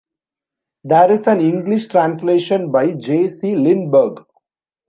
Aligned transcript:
There 0.83 1.11
is 1.11 1.27
an 1.27 1.41
English 1.41 1.85
translation 1.89 2.71
by 2.71 2.93
J. 2.93 3.29
C. 3.29 3.53
Lindberg. 3.53 4.25